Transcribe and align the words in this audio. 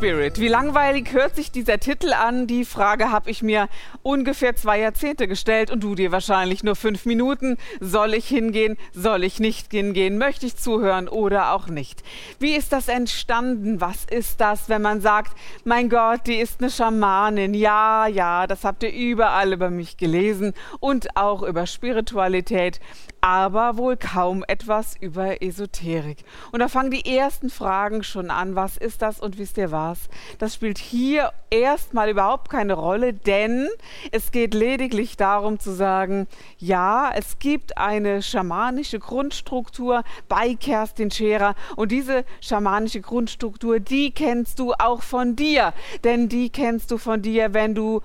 Spirit. 0.00 0.40
Wie 0.40 0.48
langweilig 0.48 1.12
hört 1.12 1.36
sich 1.36 1.52
dieser 1.52 1.78
Titel 1.78 2.14
an? 2.14 2.46
Die 2.46 2.64
Frage 2.64 3.12
habe 3.12 3.30
ich 3.30 3.42
mir 3.42 3.68
ungefähr 4.02 4.56
zwei 4.56 4.80
Jahrzehnte 4.80 5.28
gestellt 5.28 5.70
und 5.70 5.82
du 5.82 5.94
dir 5.94 6.10
wahrscheinlich 6.10 6.64
nur 6.64 6.74
fünf 6.74 7.04
Minuten. 7.04 7.58
Soll 7.80 8.14
ich 8.14 8.26
hingehen? 8.26 8.78
Soll 8.94 9.24
ich 9.24 9.40
nicht 9.40 9.70
hingehen? 9.70 10.16
Möchte 10.16 10.46
ich 10.46 10.56
zuhören 10.56 11.06
oder 11.06 11.52
auch 11.52 11.66
nicht? 11.66 12.02
Wie 12.38 12.56
ist 12.56 12.72
das 12.72 12.88
entstanden? 12.88 13.82
Was 13.82 14.06
ist 14.10 14.40
das, 14.40 14.70
wenn 14.70 14.80
man 14.80 15.02
sagt, 15.02 15.36
mein 15.64 15.90
Gott, 15.90 16.26
die 16.26 16.36
ist 16.36 16.62
eine 16.62 16.70
Schamanin? 16.70 17.52
Ja, 17.52 18.06
ja, 18.06 18.46
das 18.46 18.64
habt 18.64 18.82
ihr 18.82 18.94
überall 18.94 19.52
über 19.52 19.68
mich 19.68 19.98
gelesen 19.98 20.54
und 20.78 21.14
auch 21.18 21.42
über 21.42 21.66
Spiritualität 21.66 22.80
aber 23.20 23.76
wohl 23.76 23.96
kaum 23.96 24.44
etwas 24.46 24.96
über 25.00 25.42
Esoterik. 25.42 26.24
Und 26.52 26.60
da 26.60 26.68
fangen 26.68 26.90
die 26.90 27.16
ersten 27.16 27.50
Fragen 27.50 28.02
schon 28.02 28.30
an. 28.30 28.56
Was 28.56 28.76
ist 28.76 29.02
das 29.02 29.20
und 29.20 29.38
wisst 29.38 29.58
ihr 29.58 29.70
was? 29.70 30.08
Das 30.38 30.54
spielt 30.54 30.78
hier 30.78 31.32
erstmal 31.50 32.10
überhaupt 32.10 32.50
keine 32.50 32.74
Rolle, 32.74 33.12
denn 33.12 33.68
es 34.12 34.30
geht 34.32 34.54
lediglich 34.54 35.16
darum 35.16 35.58
zu 35.58 35.72
sagen, 35.72 36.26
ja, 36.58 37.10
es 37.14 37.38
gibt 37.38 37.76
eine 37.76 38.22
schamanische 38.22 38.98
Grundstruktur 38.98 40.02
bei 40.28 40.54
Kerstin 40.54 41.10
Scherer 41.10 41.54
und 41.76 41.92
diese 41.92 42.24
schamanische 42.40 43.00
Grundstruktur, 43.00 43.80
die 43.80 44.12
kennst 44.12 44.58
du 44.58 44.72
auch 44.74 45.02
von 45.02 45.36
dir, 45.36 45.72
denn 46.04 46.28
die 46.28 46.50
kennst 46.50 46.90
du 46.90 46.98
von 46.98 47.22
dir, 47.22 47.52
wenn 47.52 47.74
du 47.74 48.00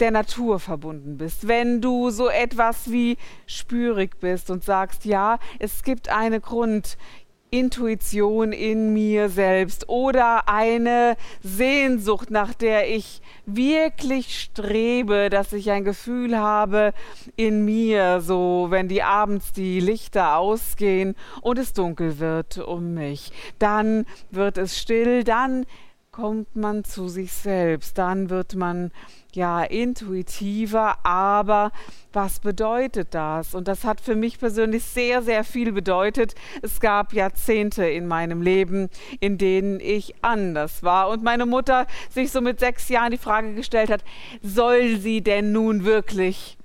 der 0.00 0.10
Natur 0.10 0.58
verbunden 0.58 1.18
bist, 1.18 1.46
wenn 1.46 1.80
du 1.80 2.10
so 2.10 2.28
etwas 2.28 2.90
wie 2.90 3.16
spürig 3.46 4.18
bist 4.20 4.50
und 4.50 4.64
sagst, 4.64 5.04
ja, 5.04 5.38
es 5.58 5.82
gibt 5.82 6.08
eine 6.08 6.40
Grundintuition 6.40 8.52
in 8.52 8.92
mir 8.92 9.28
selbst 9.28 9.88
oder 9.88 10.48
eine 10.48 11.16
Sehnsucht, 11.42 12.30
nach 12.30 12.54
der 12.54 12.88
ich 12.88 13.20
wirklich 13.46 14.40
strebe, 14.40 15.30
dass 15.30 15.52
ich 15.52 15.70
ein 15.70 15.84
Gefühl 15.84 16.38
habe 16.38 16.92
in 17.36 17.64
mir, 17.64 18.20
so 18.20 18.68
wenn 18.70 18.88
die 18.88 19.02
abends 19.02 19.52
die 19.52 19.80
Lichter 19.80 20.38
ausgehen 20.38 21.14
und 21.42 21.58
es 21.58 21.72
dunkel 21.72 22.18
wird 22.18 22.58
um 22.58 22.94
mich, 22.94 23.32
dann 23.58 24.06
wird 24.30 24.58
es 24.58 24.78
still, 24.78 25.24
dann 25.24 25.66
kommt 26.12 26.56
man 26.56 26.82
zu 26.82 27.08
sich 27.08 27.32
selbst, 27.32 27.96
dann 27.96 28.30
wird 28.30 28.56
man 28.56 28.90
ja 29.32 29.62
intuitiver, 29.62 30.96
aber 31.04 31.70
was 32.12 32.40
bedeutet 32.40 33.14
das? 33.14 33.54
Und 33.54 33.68
das 33.68 33.84
hat 33.84 34.00
für 34.00 34.16
mich 34.16 34.40
persönlich 34.40 34.82
sehr, 34.82 35.22
sehr 35.22 35.44
viel 35.44 35.70
bedeutet. 35.70 36.34
Es 36.62 36.80
gab 36.80 37.12
Jahrzehnte 37.12 37.84
in 37.86 38.08
meinem 38.08 38.42
Leben, 38.42 38.88
in 39.20 39.38
denen 39.38 39.78
ich 39.78 40.14
anders 40.22 40.82
war 40.82 41.10
und 41.10 41.22
meine 41.22 41.46
Mutter 41.46 41.86
sich 42.08 42.32
so 42.32 42.40
mit 42.40 42.58
sechs 42.58 42.88
Jahren 42.88 43.12
die 43.12 43.16
Frage 43.16 43.54
gestellt 43.54 43.90
hat, 43.90 44.02
soll 44.42 44.96
sie 44.96 45.20
denn 45.20 45.52
nun 45.52 45.84
wirklich 45.84 46.58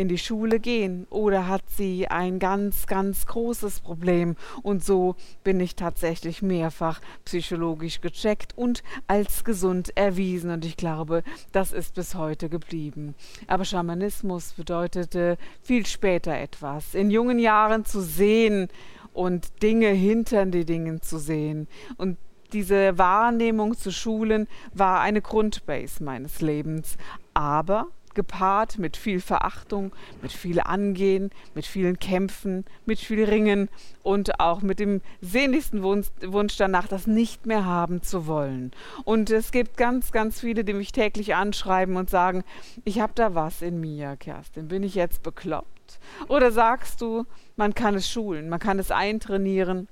in 0.00 0.08
die 0.08 0.18
Schule 0.18 0.60
gehen 0.60 1.06
oder 1.10 1.46
hat 1.46 1.62
sie 1.76 2.08
ein 2.08 2.38
ganz, 2.38 2.86
ganz 2.86 3.26
großes 3.26 3.80
Problem. 3.80 4.34
Und 4.62 4.82
so 4.82 5.14
bin 5.44 5.60
ich 5.60 5.76
tatsächlich 5.76 6.40
mehrfach 6.40 7.02
psychologisch 7.26 8.00
gecheckt 8.00 8.56
und 8.56 8.82
als 9.08 9.44
gesund 9.44 9.94
erwiesen. 9.98 10.50
Und 10.50 10.64
ich 10.64 10.78
glaube, 10.78 11.22
das 11.52 11.72
ist 11.72 11.94
bis 11.94 12.14
heute 12.14 12.48
geblieben. 12.48 13.14
Aber 13.46 13.66
Schamanismus 13.66 14.54
bedeutete 14.54 15.36
viel 15.62 15.84
später 15.84 16.34
etwas. 16.34 16.94
In 16.94 17.10
jungen 17.10 17.38
Jahren 17.38 17.84
zu 17.84 18.00
sehen 18.00 18.68
und 19.12 19.62
Dinge 19.62 19.88
hinter 19.88 20.46
die 20.46 20.64
Dingen 20.64 21.02
zu 21.02 21.18
sehen. 21.18 21.68
Und 21.98 22.16
diese 22.54 22.96
Wahrnehmung 22.96 23.76
zu 23.76 23.92
schulen 23.92 24.48
war 24.72 25.00
eine 25.00 25.20
Grundbase 25.20 26.02
meines 26.02 26.40
Lebens. 26.40 26.96
Aber 27.34 27.88
gepaart 28.14 28.78
mit 28.78 28.96
viel 28.96 29.20
Verachtung, 29.20 29.94
mit 30.22 30.32
viel 30.32 30.60
Angehen, 30.60 31.30
mit 31.54 31.66
vielen 31.66 31.98
Kämpfen, 31.98 32.64
mit 32.86 32.98
viel 32.98 33.24
Ringen 33.24 33.68
und 34.02 34.40
auch 34.40 34.62
mit 34.62 34.78
dem 34.78 35.00
sehnlichsten 35.20 35.82
Wunsch, 35.82 36.56
danach, 36.56 36.88
das 36.88 37.06
nicht 37.06 37.46
mehr 37.46 37.64
haben 37.64 38.02
zu 38.02 38.26
wollen. 38.26 38.72
Und 39.04 39.30
es 39.30 39.52
gibt 39.52 39.76
ganz, 39.76 40.12
ganz 40.12 40.40
viele, 40.40 40.64
die 40.64 40.72
mich 40.72 40.92
täglich 40.92 41.34
anschreiben 41.34 41.96
und 41.96 42.10
sagen, 42.10 42.44
ich 42.84 43.00
habe 43.00 43.12
da 43.14 43.34
was 43.34 43.62
in 43.62 43.80
mir, 43.80 44.16
Kerstin, 44.16 44.68
bin 44.68 44.82
ich 44.82 44.94
jetzt 44.94 45.22
bekloppt? 45.22 45.98
Oder 46.28 46.52
sagst 46.52 47.00
du, 47.00 47.26
man 47.56 47.74
kann 47.74 47.94
es 47.94 48.08
schulen, 48.08 48.48
man 48.48 48.60
kann 48.60 48.78
es 48.78 48.90
eintrainieren? 48.90 49.88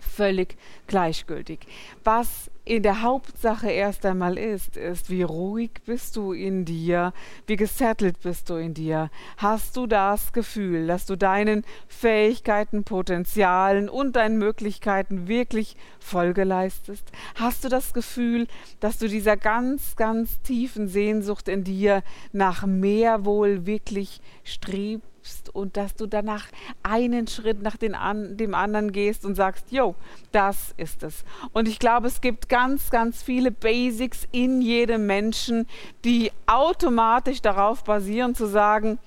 Völlig 0.00 0.56
gleichgültig. 0.86 1.60
Was 2.04 2.50
in 2.68 2.82
der 2.82 3.00
Hauptsache 3.00 3.70
erst 3.70 4.04
einmal 4.04 4.36
ist, 4.36 4.76
ist, 4.76 5.08
wie 5.08 5.22
ruhig 5.22 5.70
bist 5.86 6.16
du 6.16 6.32
in 6.34 6.66
dir, 6.66 7.14
wie 7.46 7.56
gesettelt 7.56 8.20
bist 8.20 8.50
du 8.50 8.56
in 8.56 8.74
dir. 8.74 9.10
Hast 9.38 9.74
du 9.78 9.86
das 9.86 10.34
Gefühl, 10.34 10.86
dass 10.86 11.06
du 11.06 11.16
deinen 11.16 11.64
Fähigkeiten, 11.86 12.84
Potenzialen 12.84 13.88
und 13.88 14.16
deinen 14.16 14.36
Möglichkeiten 14.36 15.28
wirklich 15.28 15.78
Folge 15.98 16.44
leistest? 16.44 17.10
Hast 17.36 17.64
du 17.64 17.70
das 17.70 17.94
Gefühl, 17.94 18.46
dass 18.80 18.98
du 18.98 19.08
dieser 19.08 19.38
ganz, 19.38 19.96
ganz 19.96 20.42
tiefen 20.42 20.88
Sehnsucht 20.88 21.48
in 21.48 21.64
dir 21.64 22.02
nach 22.32 22.66
mehr 22.66 23.24
wohl 23.24 23.64
wirklich 23.64 24.20
strebst? 24.44 25.08
und 25.52 25.76
dass 25.76 25.94
du 25.94 26.06
danach 26.06 26.46
einen 26.82 27.26
Schritt 27.26 27.62
nach 27.62 27.76
an, 27.94 28.36
dem 28.36 28.54
anderen 28.54 28.92
gehst 28.92 29.24
und 29.24 29.34
sagst, 29.34 29.70
jo, 29.70 29.94
das 30.32 30.74
ist 30.76 31.02
es. 31.02 31.24
Und 31.52 31.68
ich 31.68 31.78
glaube, 31.78 32.06
es 32.06 32.20
gibt 32.20 32.48
ganz, 32.48 32.57
ganz 32.90 33.22
viele 33.22 33.50
Basics 33.50 34.26
in 34.32 34.60
jedem 34.60 35.06
Menschen, 35.06 35.66
die 36.04 36.32
automatisch 36.46 37.40
darauf 37.40 37.84
basieren 37.84 38.34
zu 38.34 38.46
sagen, 38.46 38.98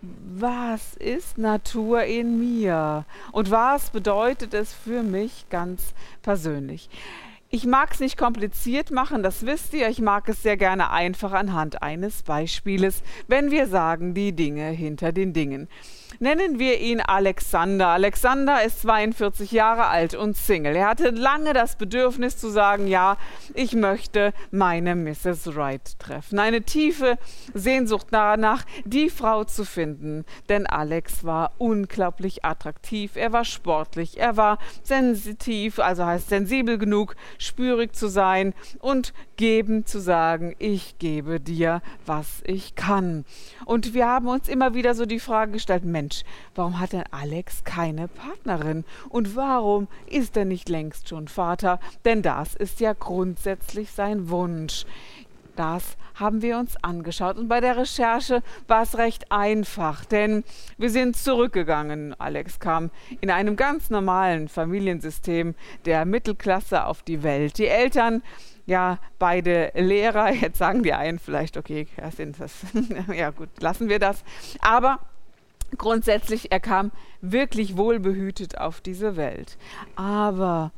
was 0.00 0.94
ist 0.94 1.36
Natur 1.36 2.04
in 2.04 2.38
mir 2.38 3.04
und 3.32 3.50
was 3.50 3.90
bedeutet 3.90 4.54
es 4.54 4.72
für 4.72 5.02
mich 5.02 5.46
ganz 5.50 5.94
persönlich. 6.22 6.88
Ich 7.48 7.64
mag 7.64 7.92
es 7.92 8.00
nicht 8.00 8.18
kompliziert 8.18 8.90
machen, 8.90 9.22
das 9.22 9.46
wisst 9.46 9.72
ihr. 9.72 9.88
Ich 9.88 10.00
mag 10.00 10.28
es 10.28 10.42
sehr 10.42 10.56
gerne 10.56 10.90
einfach 10.90 11.32
anhand 11.32 11.80
eines 11.80 12.24
Beispieles, 12.24 13.02
wenn 13.28 13.52
wir 13.52 13.68
sagen 13.68 14.14
die 14.14 14.32
Dinge 14.32 14.68
hinter 14.70 15.12
den 15.12 15.32
Dingen. 15.32 15.68
Nennen 16.18 16.58
wir 16.58 16.80
ihn 16.80 17.00
Alexander. 17.00 17.88
Alexander 17.88 18.64
ist 18.64 18.80
42 18.82 19.52
Jahre 19.52 19.86
alt 19.86 20.14
und 20.14 20.36
Single. 20.36 20.74
Er 20.74 20.88
hatte 20.88 21.10
lange 21.10 21.52
das 21.52 21.76
Bedürfnis 21.76 22.38
zu 22.38 22.48
sagen, 22.48 22.86
ja, 22.86 23.18
ich 23.54 23.74
möchte 23.74 24.32
meine 24.50 24.96
Mrs. 24.96 25.54
Wright 25.54 25.98
treffen. 25.98 26.38
Eine 26.38 26.62
tiefe 26.62 27.18
Sehnsucht 27.52 28.08
danach, 28.10 28.64
die 28.84 29.10
Frau 29.10 29.44
zu 29.44 29.64
finden. 29.64 30.24
Denn 30.48 30.66
Alex 30.66 31.24
war 31.24 31.52
unglaublich 31.58 32.44
attraktiv. 32.44 33.16
Er 33.16 33.32
war 33.32 33.44
sportlich, 33.44 34.18
er 34.18 34.36
war 34.36 34.58
sensitiv, 34.82 35.78
also 35.78 36.06
heißt 36.06 36.30
sensibel 36.30 36.78
genug, 36.78 37.14
spürig 37.38 37.94
zu 37.94 38.08
sein 38.08 38.54
und 38.80 39.12
geben 39.36 39.86
zu 39.86 40.00
sagen, 40.00 40.54
ich 40.58 40.98
gebe 40.98 41.40
dir, 41.40 41.82
was 42.04 42.42
ich 42.44 42.74
kann. 42.74 43.24
Und 43.64 43.94
wir 43.94 44.06
haben 44.06 44.28
uns 44.28 44.48
immer 44.48 44.74
wieder 44.74 44.94
so 44.94 45.06
die 45.06 45.20
Frage 45.20 45.52
gestellt, 45.52 45.84
Mensch, 45.84 46.22
warum 46.54 46.78
hat 46.78 46.92
denn 46.92 47.04
Alex 47.10 47.64
keine 47.64 48.08
Partnerin? 48.08 48.84
Und 49.08 49.36
warum 49.36 49.88
ist 50.06 50.36
er 50.36 50.44
nicht 50.44 50.68
längst 50.68 51.08
schon 51.08 51.28
Vater? 51.28 51.80
Denn 52.04 52.22
das 52.22 52.54
ist 52.54 52.80
ja 52.80 52.92
grundsätzlich 52.92 53.90
sein 53.90 54.28
Wunsch. 54.30 54.84
Das 55.56 55.96
haben 56.14 56.42
wir 56.42 56.58
uns 56.58 56.76
angeschaut. 56.82 57.36
Und 57.36 57.48
bei 57.48 57.60
der 57.60 57.76
Recherche 57.76 58.42
war 58.68 58.82
es 58.82 58.96
recht 58.96 59.32
einfach, 59.32 60.04
denn 60.04 60.44
wir 60.78 60.90
sind 60.90 61.16
zurückgegangen. 61.16 62.18
Alex 62.20 62.60
kam 62.60 62.90
in 63.20 63.30
einem 63.30 63.56
ganz 63.56 63.90
normalen 63.90 64.48
Familiensystem 64.48 65.54
der 65.84 66.04
Mittelklasse 66.04 66.84
auf 66.84 67.02
die 67.02 67.22
Welt. 67.22 67.58
Die 67.58 67.66
Eltern 67.66 68.22
ja, 68.66 68.98
beide 69.18 69.70
Lehrer, 69.74 70.32
jetzt 70.32 70.58
sagen 70.58 70.82
die 70.82 70.92
einen 70.92 71.18
vielleicht, 71.18 71.56
okay, 71.56 71.86
sind 72.14 72.38
das, 72.40 72.52
ja 73.14 73.30
gut, 73.30 73.48
lassen 73.60 73.88
wir 73.88 73.98
das. 73.98 74.24
Aber 74.60 74.98
grundsätzlich, 75.78 76.52
er 76.52 76.60
kam 76.60 76.90
wirklich 77.20 77.76
wohlbehütet 77.76 78.58
auf 78.58 78.80
diese 78.80 79.16
Welt. 79.16 79.56
Aber 79.94 80.72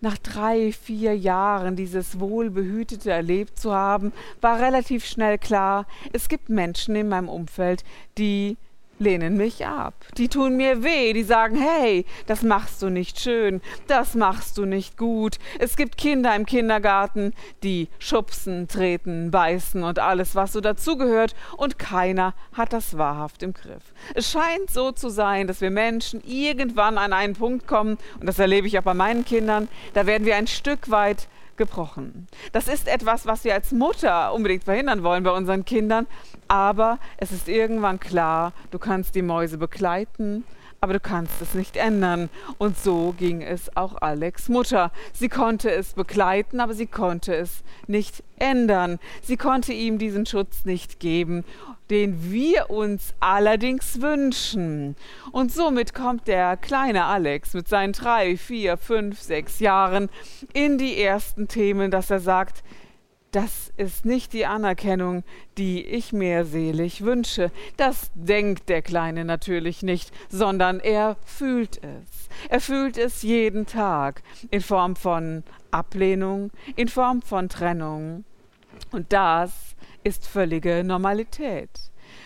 nach 0.00 0.18
drei, 0.18 0.72
vier 0.72 1.16
Jahren 1.16 1.76
dieses 1.76 2.20
Wohlbehütete 2.20 3.10
erlebt 3.10 3.58
zu 3.58 3.74
haben, 3.74 4.12
war 4.40 4.60
relativ 4.60 5.04
schnell 5.04 5.38
klar, 5.38 5.86
es 6.12 6.28
gibt 6.28 6.48
Menschen 6.48 6.96
in 6.96 7.08
meinem 7.08 7.28
Umfeld, 7.28 7.84
die 8.18 8.56
lehnen 9.00 9.36
mich 9.36 9.66
ab. 9.66 9.94
Die 10.16 10.28
tun 10.28 10.56
mir 10.56 10.84
weh, 10.84 11.12
die 11.12 11.22
sagen, 11.22 11.56
hey, 11.56 12.04
das 12.26 12.42
machst 12.42 12.82
du 12.82 12.90
nicht 12.90 13.18
schön, 13.18 13.60
das 13.86 14.14
machst 14.14 14.58
du 14.58 14.66
nicht 14.66 14.96
gut. 14.96 15.38
Es 15.58 15.76
gibt 15.76 15.96
Kinder 15.96 16.36
im 16.36 16.46
Kindergarten, 16.46 17.32
die 17.62 17.88
schubsen, 17.98 18.68
treten, 18.68 19.30
beißen 19.30 19.82
und 19.82 19.98
alles, 19.98 20.34
was 20.34 20.52
so 20.52 20.60
dazugehört, 20.60 21.34
und 21.56 21.78
keiner 21.78 22.34
hat 22.52 22.72
das 22.72 22.98
wahrhaft 22.98 23.42
im 23.42 23.54
Griff. 23.54 23.82
Es 24.14 24.30
scheint 24.30 24.70
so 24.70 24.92
zu 24.92 25.08
sein, 25.08 25.46
dass 25.46 25.60
wir 25.60 25.70
Menschen 25.70 26.22
irgendwann 26.24 26.98
an 26.98 27.12
einen 27.12 27.34
Punkt 27.34 27.66
kommen, 27.66 27.98
und 28.20 28.26
das 28.26 28.38
erlebe 28.38 28.66
ich 28.66 28.78
auch 28.78 28.82
bei 28.82 28.94
meinen 28.94 29.24
Kindern, 29.24 29.68
da 29.94 30.06
werden 30.06 30.26
wir 30.26 30.36
ein 30.36 30.46
Stück 30.46 30.90
weit 30.90 31.28
gebrochen. 31.60 32.26
Das 32.52 32.68
ist 32.68 32.88
etwas, 32.88 33.26
was 33.26 33.44
wir 33.44 33.52
als 33.52 33.70
Mutter 33.70 34.32
unbedingt 34.32 34.64
verhindern 34.64 35.02
wollen 35.02 35.22
bei 35.22 35.30
unseren 35.30 35.66
Kindern, 35.66 36.06
aber 36.48 36.98
es 37.18 37.32
ist 37.32 37.48
irgendwann 37.48 38.00
klar, 38.00 38.54
du 38.70 38.78
kannst 38.78 39.14
die 39.14 39.20
Mäuse 39.20 39.58
begleiten, 39.58 40.44
aber 40.80 40.94
du 40.94 41.00
kannst 41.00 41.42
es 41.42 41.54
nicht 41.54 41.76
ändern. 41.76 42.30
Und 42.58 42.78
so 42.78 43.14
ging 43.18 43.42
es 43.42 43.76
auch 43.76 44.00
Alex 44.00 44.48
Mutter. 44.48 44.90
Sie 45.12 45.28
konnte 45.28 45.70
es 45.70 45.92
begleiten, 45.92 46.60
aber 46.60 46.74
sie 46.74 46.86
konnte 46.86 47.34
es 47.34 47.62
nicht 47.86 48.22
ändern. 48.38 48.98
Sie 49.22 49.36
konnte 49.36 49.72
ihm 49.72 49.98
diesen 49.98 50.26
Schutz 50.26 50.64
nicht 50.64 51.00
geben 51.00 51.44
den 51.90 52.30
wir 52.30 52.70
uns 52.70 53.14
allerdings 53.18 54.00
wünschen. 54.00 54.94
Und 55.32 55.52
somit 55.52 55.92
kommt 55.92 56.28
der 56.28 56.56
kleine 56.56 57.04
Alex 57.04 57.52
mit 57.52 57.68
seinen 57.68 57.92
drei, 57.92 58.36
vier, 58.36 58.76
fünf, 58.76 59.20
sechs 59.20 59.58
Jahren 59.58 60.08
in 60.52 60.78
die 60.78 61.02
ersten 61.02 61.48
Themen, 61.48 61.90
dass 61.90 62.10
er 62.10 62.20
sagt, 62.20 62.62
das 63.32 63.72
ist 63.76 64.04
nicht 64.04 64.32
die 64.32 64.46
Anerkennung, 64.46 65.22
die 65.56 65.84
ich 65.84 66.12
mir 66.12 66.44
selig 66.44 67.04
wünsche. 67.04 67.50
Das 67.76 68.10
denkt 68.14 68.68
der 68.68 68.82
Kleine 68.82 69.24
natürlich 69.24 69.82
nicht, 69.82 70.12
sondern 70.28 70.80
er 70.80 71.16
fühlt 71.24 71.80
es. 71.82 72.28
Er 72.48 72.60
fühlt 72.60 72.98
es 72.98 73.22
jeden 73.22 73.66
Tag 73.66 74.22
in 74.50 74.60
Form 74.60 74.96
von 74.96 75.44
Ablehnung, 75.70 76.50
in 76.76 76.88
Form 76.88 77.22
von 77.22 77.48
Trennung. 77.48 78.24
Und 78.90 79.12
das 79.12 79.52
ist 80.02 80.26
völlige 80.26 80.82
Normalität. 80.84 81.70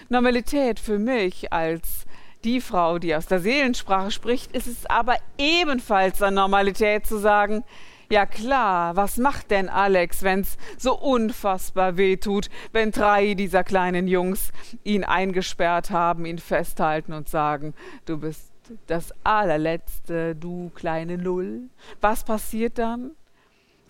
Normalität 0.09 0.81
für 0.81 0.99
mich 0.99 1.53
als 1.53 2.07
die 2.45 2.61
Frau, 2.61 2.99
die 2.99 3.15
aus 3.15 3.27
der 3.27 3.41
Seelensprache 3.41 4.11
spricht, 4.11 4.53
ist 4.53 4.67
es 4.67 4.87
aber 4.87 5.17
ebenfalls 5.39 6.23
an 6.23 6.35
Normalität 6.35 7.07
zu 7.07 7.19
sagen, 7.19 7.65
ja 8.15 8.27
klar, 8.27 8.95
was 8.95 9.17
macht 9.17 9.51
denn 9.51 9.69
Alex, 9.69 10.23
wenn's 10.23 10.57
so 10.79 10.97
unfassbar 10.97 11.97
weh 11.97 12.17
tut, 12.17 12.49
wenn 12.71 12.93
drei 12.93 13.35
dieser 13.35 13.65
kleinen 13.65 14.07
Jungs 14.07 14.53
ihn 14.85 15.03
eingesperrt 15.03 15.91
haben, 15.91 16.25
ihn 16.25 16.39
festhalten 16.39 17.13
und 17.13 17.29
sagen, 17.29 17.75
du 18.05 18.19
bist 18.19 18.53
das 18.87 19.13
allerletzte, 19.25 20.37
du 20.37 20.71
kleine 20.77 21.19
Null. 21.19 21.63
Was 22.01 22.23
passiert 22.23 22.79
dann? 22.79 23.11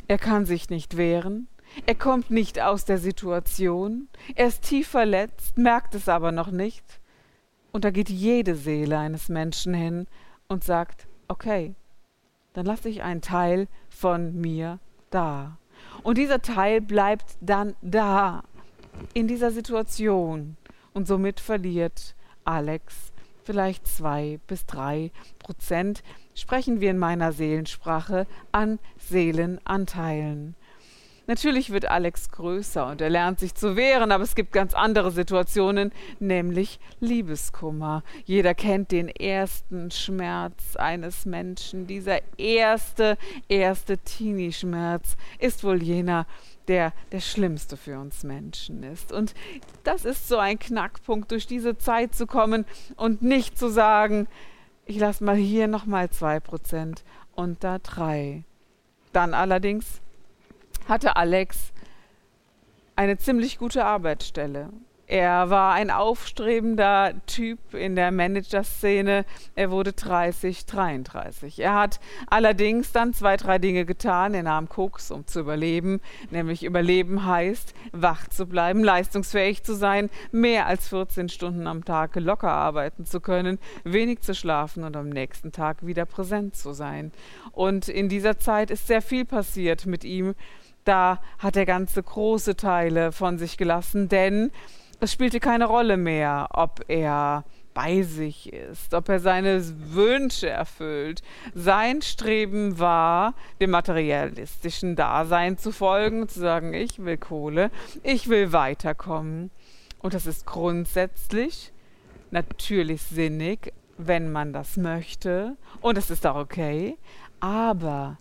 Er 0.09 0.17
kann 0.17 0.47
sich 0.47 0.70
nicht 0.70 0.97
wehren, 0.97 1.47
er 1.85 1.94
kommt 1.94 2.31
nicht 2.31 2.59
aus 2.59 2.87
der 2.87 2.99
Situation, 2.99 4.09
er 4.35 4.47
ist 4.47 4.62
tief 4.62 4.88
verletzt, 4.88 5.59
merkt 5.59 5.94
es 5.94 6.09
aber 6.09 6.32
noch 6.32 6.50
nicht. 6.50 6.99
Und 7.73 7.85
da 7.85 7.91
geht 7.91 8.09
jede 8.09 8.55
Seele 8.55 8.99
eines 8.99 9.29
Menschen 9.29 9.75
hin 9.75 10.06
und 10.49 10.65
sagt, 10.65 11.09
okay, 11.29 11.75
dann 12.55 12.67
lasse 12.67 12.89
ich 12.89 13.03
einen 13.03 13.21
Teil 13.21 13.69
von 13.91 14.35
mir 14.41 14.79
da. 15.11 15.59
Und 16.03 16.19
dieser 16.19 16.41
Teil 16.41 16.81
bleibt 16.81 17.37
dann 17.41 17.77
da, 17.83 18.43
in 19.12 19.29
dieser 19.29 19.51
Situation. 19.51 20.56
Und 20.93 21.06
somit 21.06 21.41
verliert 21.41 22.15
Alex 22.45 23.12
vielleicht 23.43 23.87
zwei 23.87 24.39
bis 24.47 24.67
drei 24.67 25.11
Prozent, 25.39 26.03
sprechen 26.35 26.81
wir 26.81 26.91
in 26.91 26.99
meiner 26.99 27.33
Seelensprache, 27.33 28.27
an 28.53 28.79
Seelenanteilen. 28.99 30.56
Natürlich 31.26 31.71
wird 31.71 31.87
Alex 31.87 32.31
größer 32.31 32.87
und 32.87 33.00
er 33.00 33.09
lernt 33.09 33.41
sich 33.41 33.55
zu 33.55 33.76
wehren, 33.76 34.12
aber 34.12 34.25
es 34.25 34.35
gibt 34.35 34.53
ganz 34.53 34.75
andere 34.75 35.11
Situationen, 35.11 35.91
nämlich 36.21 36.79
Liebeskummer. 37.00 38.03
Jeder 38.25 38.55
kennt 38.55 38.93
den 38.93 39.09
ersten 39.09 39.91
Schmerz 39.91 40.76
eines 40.76 41.25
Menschen. 41.25 41.87
Dieser 41.87 42.21
erste, 42.38 43.17
erste 43.49 43.97
Teenie-Schmerz 43.99 45.17
ist 45.38 45.65
wohl 45.65 45.82
jener, 45.82 46.26
der 46.69 46.93
der 47.12 47.21
schlimmste 47.21 47.77
für 47.77 47.99
uns 47.99 48.23
Menschen 48.23 48.82
ist. 48.82 49.11
Und 49.11 49.35
das 49.82 50.05
ist 50.05 50.29
so 50.29 50.37
ein 50.37 50.59
Knackpunkt, 50.59 51.31
durch 51.31 51.47
diese 51.47 51.79
Zeit 51.79 52.15
zu 52.15 52.27
kommen 52.27 52.67
und 52.97 53.23
nicht 53.23 53.59
zu 53.59 53.69
sagen, 53.69 54.29
ich 54.85 54.99
lasse 54.99 55.25
mal 55.25 55.37
hier 55.37 55.69
nochmal 55.69 56.11
zwei 56.11 56.41
Prozent 56.41 57.05
und 57.35 57.65
da 57.65 57.79
drei. 57.79 58.44
Dann 59.12 59.32
allerdings 59.32 60.03
hatte 60.89 61.17
Alex 61.17 61.73
eine 62.97 63.19
ziemlich 63.19 63.59
gute 63.59 63.85
Arbeitsstelle. 63.85 64.71
Er 65.07 65.51
war 65.51 65.75
ein 65.75 65.91
aufstrebender 65.91 67.13
Typ 67.27 67.75
in 67.75 67.95
der 67.95 68.11
Managerszene. 68.11 69.27
Er 69.55 69.71
wurde 69.71 69.93
30, 69.93 70.65
33. 70.65 71.59
Er 71.61 71.75
hat 71.75 72.01
allerdings 72.29 72.91
dann 72.93 73.13
zwei, 73.13 73.37
drei 73.37 73.59
Dinge 73.59 73.85
getan. 73.85 74.33
Er 74.33 74.45
nahm 74.45 74.71
Koks, 74.71 75.11
um 75.11 75.27
zu 75.27 75.41
überleben. 75.41 76.01
Nämlich 76.31 76.65
überleben 76.65 77.27
heißt, 77.27 77.75
wach 77.93 78.29
zu 78.29 78.47
bleiben, 78.47 78.83
leistungsfähig 78.83 79.63
zu 79.63 79.75
sein, 79.75 80.09
mehr 80.33 80.67
als 80.67 80.89
14 80.89 81.29
Stunden 81.29 81.67
am 81.67 81.85
Tag 81.85 82.17
locker 82.17 82.51
arbeiten 82.51 83.05
zu 83.05 83.21
können, 83.21 83.59
wenig 83.85 84.23
zu 84.23 84.35
schlafen 84.35 84.85
und 84.85 84.97
am 84.97 85.11
nächsten 85.11 85.53
Tag 85.53 85.85
wieder 85.85 86.07
präsent 86.07 86.57
zu 86.57 86.73
sein. 86.73 87.13
Und 87.53 87.89
in 87.89 88.09
dieser 88.09 88.39
Zeit 88.39 88.71
ist 88.71 88.87
sehr 88.87 89.03
viel 89.03 89.27
passiert 89.27 89.85
mit 89.85 90.03
ihm 90.03 90.35
da 90.85 91.21
hat 91.39 91.57
er 91.57 91.67
ganze 91.67 92.03
große 92.03 92.57
Teile 92.57 93.13
von 93.13 93.39
sich 93.39 93.57
gelassen, 93.57 94.09
denn 94.09 94.51
es 95.01 95.13
spielte 95.13 95.41
keine 95.41 95.67
Rolle 95.67 95.97
mehr, 95.97 96.49
ob 96.53 96.85
er 96.89 97.45
bei 97.75 98.03
sich 98.03 98.53
ist, 98.53 98.95
ob 98.95 99.09
er 99.09 99.19
seine 99.19 99.63
Wünsche 99.93 100.49
erfüllt. 100.49 101.23
Sein 101.55 102.01
Streben 102.03 102.79
war, 102.79 103.35
dem 103.61 103.71
materialistischen 103.71 104.95
Dasein 104.95 105.59
zu 105.59 105.73
folgen, 105.73 106.29
zu 106.29 106.39
sagen, 106.39 106.73
ich 106.73 107.05
will 107.05 107.19
Kohle, 107.19 107.71
ich 108.05 108.29
will 108.29 108.53
weiterkommen. 108.53 109.51
Und 109.99 110.15
das 110.15 110.27
ist 110.27 110.47
grundsätzlich 110.47 111.73
natürlich 112.31 113.03
sinnig, 113.03 113.73
wenn 113.99 114.31
man 114.31 114.53
das 114.53 114.77
möchte. 114.77 115.56
Und 115.81 115.99
es 115.99 116.11
ist 116.11 116.27
auch 116.27 116.37
okay. 116.37 116.97
Aber 117.41 118.19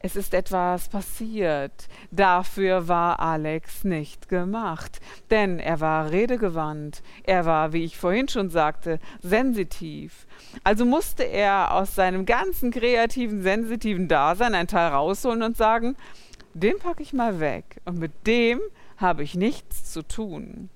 es 0.00 0.14
ist 0.14 0.32
etwas 0.32 0.88
passiert. 0.88 1.88
Dafür 2.10 2.86
war 2.86 3.18
Alex 3.18 3.84
nicht 3.84 4.28
gemacht. 4.28 5.00
Denn 5.30 5.58
er 5.58 5.80
war 5.80 6.10
redegewandt. 6.10 7.02
Er 7.24 7.46
war, 7.46 7.72
wie 7.72 7.84
ich 7.84 7.98
vorhin 7.98 8.28
schon 8.28 8.50
sagte, 8.50 9.00
sensitiv. 9.20 10.26
Also 10.62 10.84
musste 10.84 11.24
er 11.24 11.74
aus 11.74 11.94
seinem 11.94 12.26
ganzen 12.26 12.70
kreativen, 12.70 13.42
sensitiven 13.42 14.06
Dasein 14.06 14.54
einen 14.54 14.68
Teil 14.68 14.92
rausholen 14.92 15.42
und 15.42 15.56
sagen, 15.56 15.96
den 16.54 16.78
packe 16.78 17.02
ich 17.02 17.12
mal 17.12 17.40
weg. 17.40 17.80
Und 17.84 17.98
mit 17.98 18.26
dem 18.26 18.60
habe 18.96 19.22
ich 19.22 19.34
nichts 19.34 19.92
zu 19.92 20.02
tun. 20.02 20.70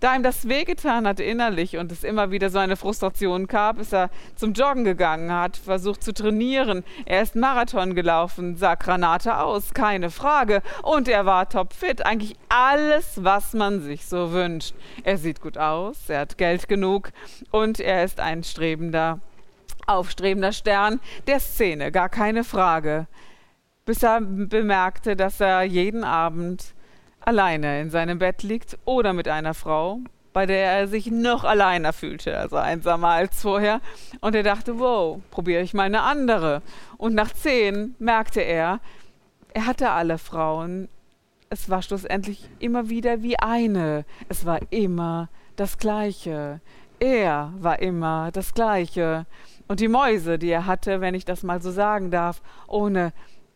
Da 0.00 0.14
ihm 0.14 0.22
das 0.22 0.48
wehgetan 0.48 1.08
hat 1.08 1.18
innerlich 1.18 1.76
und 1.76 1.90
es 1.90 2.04
immer 2.04 2.30
wieder 2.30 2.50
so 2.50 2.58
eine 2.58 2.76
Frustration 2.76 3.48
gab, 3.48 3.80
ist 3.80 3.92
er 3.92 4.10
zum 4.36 4.52
Joggen 4.52 4.84
gegangen, 4.84 5.32
hat 5.32 5.56
versucht 5.56 6.04
zu 6.04 6.14
trainieren. 6.14 6.84
Er 7.04 7.22
ist 7.22 7.34
Marathon 7.34 7.96
gelaufen, 7.96 8.56
sah 8.56 8.76
Granate 8.76 9.38
aus, 9.38 9.74
keine 9.74 10.10
Frage. 10.10 10.62
Und 10.82 11.08
er 11.08 11.26
war 11.26 11.48
topfit. 11.48 12.06
Eigentlich 12.06 12.36
alles, 12.48 13.24
was 13.24 13.54
man 13.54 13.80
sich 13.80 14.06
so 14.06 14.30
wünscht. 14.32 14.72
Er 15.02 15.18
sieht 15.18 15.40
gut 15.40 15.58
aus, 15.58 16.08
er 16.08 16.20
hat 16.20 16.38
Geld 16.38 16.68
genug 16.68 17.10
und 17.50 17.80
er 17.80 18.04
ist 18.04 18.20
ein 18.20 18.44
strebender, 18.44 19.18
aufstrebender 19.88 20.52
Stern 20.52 21.00
der 21.26 21.40
Szene, 21.40 21.90
gar 21.90 22.08
keine 22.08 22.44
Frage. 22.44 23.08
Bis 23.84 24.04
er 24.04 24.20
bemerkte, 24.20 25.16
dass 25.16 25.40
er 25.40 25.62
jeden 25.62 26.04
Abend 26.04 26.74
alleine 27.28 27.82
in 27.82 27.90
seinem 27.90 28.18
Bett 28.18 28.42
liegt 28.42 28.78
oder 28.86 29.12
mit 29.12 29.28
einer 29.28 29.52
Frau, 29.52 30.00
bei 30.32 30.46
der 30.46 30.72
er 30.72 30.88
sich 30.88 31.10
noch 31.10 31.44
alleiner 31.44 31.92
fühlte, 31.92 32.38
also 32.38 32.56
einsamer 32.56 33.08
als 33.08 33.42
vorher. 33.42 33.82
Und 34.22 34.34
er 34.34 34.42
dachte, 34.42 34.78
wow, 34.78 35.20
probiere 35.30 35.60
ich 35.60 35.74
mal 35.74 35.82
eine 35.82 36.02
andere. 36.02 36.62
Und 36.96 37.14
nach 37.14 37.30
zehn 37.30 37.94
merkte 37.98 38.40
er, 38.40 38.80
er 39.52 39.66
hatte 39.66 39.90
alle 39.90 40.16
Frauen. 40.16 40.88
Es 41.50 41.68
war 41.68 41.82
schlussendlich 41.82 42.48
immer 42.60 42.88
wieder 42.88 43.22
wie 43.22 43.38
eine. 43.38 44.06
Es 44.30 44.46
war 44.46 44.60
immer 44.70 45.28
das 45.56 45.76
Gleiche. 45.76 46.62
Er 46.98 47.52
war 47.58 47.80
immer 47.80 48.30
das 48.32 48.54
Gleiche. 48.54 49.26
Und 49.66 49.80
die 49.80 49.88
Mäuse, 49.88 50.38
die 50.38 50.48
er 50.48 50.64
hatte, 50.64 51.02
wenn 51.02 51.14
ich 51.14 51.26
das 51.26 51.42
mal 51.42 51.60
so 51.60 51.70
sagen 51.70 52.10
darf, 52.10 52.40
ohne 52.68 53.12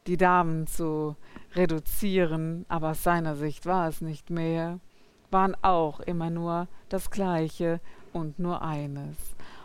die 0.06 0.18
Damen 0.18 0.66
zu 0.66 1.16
reduzieren, 1.54 2.64
aber 2.68 2.90
aus 2.90 3.02
seiner 3.02 3.36
Sicht 3.36 3.66
war 3.66 3.88
es 3.88 4.00
nicht 4.00 4.30
mehr, 4.30 4.80
waren 5.30 5.56
auch 5.62 6.00
immer 6.00 6.30
nur 6.30 6.68
das 6.88 7.10
Gleiche 7.10 7.80
und 8.12 8.38
nur 8.38 8.62
eines. 8.62 9.16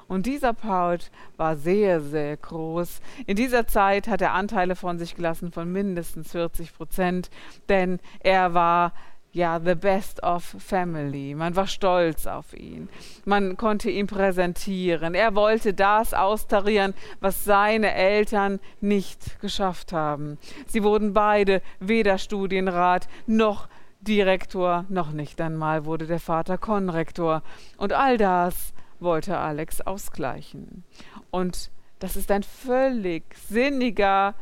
Und 0.07 0.25
dieser 0.25 0.53
Paut 0.53 1.11
war 1.35 1.57
sehr, 1.57 1.99
sehr 1.99 2.37
groß. 2.37 3.01
In 3.25 3.35
dieser 3.35 3.67
Zeit 3.67 4.07
hat 4.07 4.21
er 4.21 4.33
Anteile 4.33 4.75
von 4.75 4.97
sich 4.97 5.15
gelassen 5.15 5.51
von 5.51 5.71
mindestens 5.71 6.31
40 6.31 6.73
Prozent, 6.73 7.29
denn 7.67 7.99
er 8.21 8.53
war 8.53 8.93
ja, 9.31 9.59
the 9.59 9.75
best 9.75 10.23
of 10.23 10.43
family. 10.43 11.35
Man 11.35 11.55
war 11.55 11.67
stolz 11.67 12.25
auf 12.25 12.53
ihn. 12.53 12.89
Man 13.25 13.57
konnte 13.57 13.89
ihn 13.89 14.07
präsentieren. 14.07 15.13
Er 15.13 15.35
wollte 15.35 15.73
das 15.73 16.13
austarieren, 16.13 16.93
was 17.19 17.43
seine 17.43 17.93
Eltern 17.93 18.59
nicht 18.81 19.39
geschafft 19.39 19.93
haben. 19.93 20.37
Sie 20.65 20.83
wurden 20.83 21.13
beide 21.13 21.61
weder 21.79 22.17
Studienrat 22.17 23.07
noch 23.25 23.67
Direktor, 24.01 24.85
noch 24.89 25.11
nicht 25.11 25.41
einmal 25.41 25.85
wurde 25.85 26.07
der 26.07 26.19
Vater 26.19 26.57
Konrektor. 26.57 27.43
Und 27.77 27.93
all 27.93 28.17
das 28.17 28.73
wollte 28.99 29.37
Alex 29.37 29.81
ausgleichen. 29.81 30.83
Und 31.29 31.71
das 31.99 32.15
ist 32.15 32.31
ein 32.31 32.43
völlig 32.43 33.23
sinniger 33.35 34.35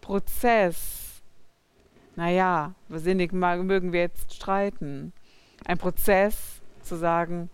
Prozess 0.00 0.97
naja, 2.18 2.74
sinnig 2.88 3.32
mögen 3.32 3.92
wir 3.92 4.00
jetzt 4.00 4.34
streiten. 4.34 5.12
Ein 5.64 5.78
Prozess 5.78 6.60
zu 6.82 6.96
sagen, 6.96 7.48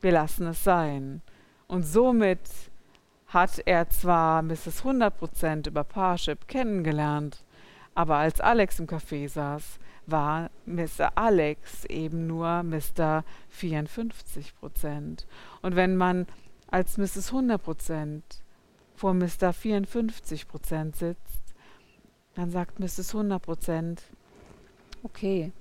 wir 0.00 0.10
lassen 0.10 0.46
es 0.46 0.64
sein. 0.64 1.20
Und 1.66 1.82
somit 1.82 2.40
hat 3.26 3.60
er 3.66 3.90
zwar 3.90 4.40
Mrs. 4.40 4.84
100% 4.84 5.68
über 5.68 5.84
Parship 5.84 6.48
kennengelernt, 6.48 7.44
aber 7.94 8.16
als 8.16 8.40
Alex 8.40 8.80
im 8.80 8.86
Café 8.86 9.28
saß, 9.28 9.78
war 10.06 10.48
Mr. 10.64 11.12
Alex 11.16 11.84
eben 11.84 12.26
nur 12.26 12.62
Mr. 12.62 13.22
54%. 13.54 15.26
Und 15.60 15.76
wenn 15.76 15.94
man 15.94 16.26
als 16.70 16.96
Mrs. 16.96 17.34
100% 17.34 18.22
vor 18.94 19.12
Mr. 19.12 19.50
54% 19.50 20.96
sitzt, 20.96 21.45
dann 22.36 22.50
sagt 22.50 22.78
Mrs. 22.78 23.14
100 23.14 23.42
Prozent, 23.42 24.02
okay, 25.02 25.52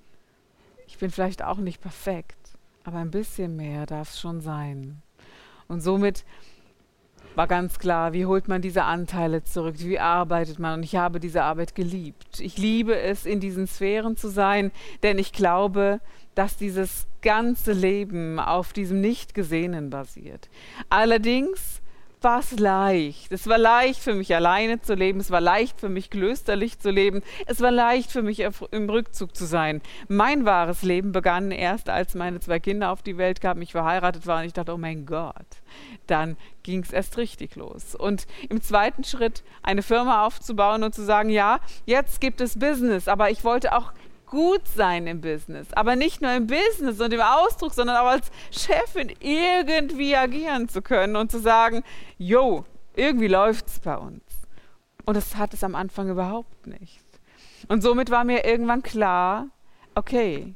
ich 0.87 0.97
bin 0.97 1.09
vielleicht 1.09 1.43
auch 1.43 1.57
nicht 1.57 1.81
perfekt, 1.81 2.37
aber 2.83 2.97
ein 2.97 3.11
bisschen 3.11 3.55
mehr 3.55 3.85
darf 3.85 4.11
es 4.11 4.19
schon 4.19 4.41
sein. 4.41 5.01
Und 5.67 5.81
somit 5.81 6.25
war 7.35 7.47
ganz 7.47 7.79
klar, 7.79 8.13
wie 8.13 8.25
holt 8.25 8.47
man 8.47 8.61
diese 8.61 8.83
Anteile 8.83 9.43
zurück, 9.43 9.75
wie 9.79 9.99
arbeitet 9.99 10.59
man. 10.59 10.79
Und 10.79 10.83
ich 10.83 10.95
habe 10.95 11.19
diese 11.19 11.43
Arbeit 11.43 11.75
geliebt. 11.75 12.39
Ich 12.39 12.57
liebe 12.57 12.97
es, 12.97 13.25
in 13.25 13.39
diesen 13.39 13.67
Sphären 13.67 14.15
zu 14.15 14.29
sein, 14.29 14.71
denn 15.03 15.17
ich 15.17 15.33
glaube, 15.33 15.99
dass 16.33 16.57
dieses 16.57 17.07
ganze 17.21 17.73
Leben 17.73 18.39
auf 18.39 18.73
diesem 18.73 19.01
Nicht-Gesehenen 19.01 19.89
basiert. 19.89 20.49
Allerdings 20.89 21.64
war 22.25 22.39
es 22.39 22.59
leicht. 22.59 23.31
Es 23.31 23.45
war 23.47 23.59
leicht 23.59 24.01
für 24.01 24.15
mich 24.15 24.33
alleine 24.33 24.81
zu 24.81 24.95
leben. 24.95 25.19
Es 25.19 25.29
war 25.29 25.41
leicht 25.41 25.79
für 25.79 25.89
mich 25.89 26.09
klösterlich 26.09 26.79
zu 26.79 26.89
leben. 26.89 27.21
Es 27.45 27.61
war 27.61 27.69
leicht 27.69 28.11
für 28.11 28.23
mich 28.23 28.39
im 28.39 28.89
Rückzug 28.89 29.35
zu 29.35 29.45
sein. 29.45 29.79
Mein 30.07 30.43
wahres 30.43 30.81
Leben 30.81 31.11
begann 31.11 31.51
erst, 31.51 31.87
als 31.87 32.15
meine 32.15 32.39
zwei 32.39 32.59
Kinder 32.59 32.89
auf 32.89 33.03
die 33.03 33.19
Welt 33.19 33.41
kamen, 33.41 33.61
ich 33.61 33.73
verheiratet 33.73 34.25
war 34.25 34.39
und 34.39 34.45
ich 34.47 34.53
dachte, 34.53 34.73
oh 34.73 34.77
mein 34.77 35.05
Gott. 35.05 35.35
Dann 36.07 36.35
ging 36.63 36.81
es 36.81 36.91
erst 36.91 37.17
richtig 37.17 37.55
los. 37.57 37.93
Und 37.93 38.25
im 38.49 38.59
zweiten 38.59 39.03
Schritt 39.03 39.43
eine 39.61 39.83
Firma 39.83 40.25
aufzubauen 40.25 40.81
und 40.81 40.95
zu 40.95 41.03
sagen, 41.03 41.29
ja, 41.29 41.59
jetzt 41.85 42.21
gibt 42.21 42.41
es 42.41 42.57
Business, 42.57 43.07
aber 43.07 43.29
ich 43.29 43.43
wollte 43.43 43.77
auch 43.77 43.93
gut 44.35 44.67
sein 44.67 45.07
im 45.07 45.21
Business. 45.21 45.71
Aber 45.71 45.95
nicht 45.95 46.21
nur 46.21 46.33
im 46.33 46.45
Business 46.45 46.99
und 46.99 47.13
im 47.13 47.21
Ausdruck, 47.21 47.73
sondern 47.73 47.95
auch 47.95 48.07
als 48.07 48.29
Chefin 48.51 49.13
irgendwie 49.21 50.15
agieren 50.15 50.67
zu 50.67 50.81
können 50.81 51.15
und 51.15 51.31
zu 51.31 51.39
sagen, 51.39 51.83
yo, 52.17 52.65
irgendwie 52.95 53.29
läuft 53.29 53.67
es 53.67 53.79
bei 53.79 53.95
uns. 53.95 54.21
Und 55.05 55.15
das 55.15 55.37
hat 55.37 55.53
es 55.53 55.63
am 55.63 55.73
Anfang 55.73 56.09
überhaupt 56.09 56.67
nicht. 56.67 56.99
Und 57.69 57.81
somit 57.81 58.11
war 58.11 58.25
mir 58.25 58.45
irgendwann 58.45 58.83
klar, 58.83 59.47
okay, 59.95 60.53